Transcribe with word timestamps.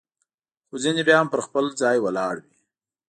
خو 0.67 0.75
ځیني 0.83 1.03
بیا 1.07 1.17
هم 1.19 1.27
پر 1.33 1.41
خپل 1.47 1.65
ځای 1.81 1.97
ولاړ 2.01 2.35
وي. 2.43 2.53